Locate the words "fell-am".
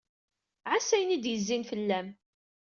1.69-2.07